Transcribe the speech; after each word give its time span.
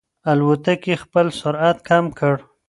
الوتکې 0.31 0.93
خپل 1.03 1.25
سرعت 1.39 1.77
کم 1.89 2.05
کړ. 2.19 2.35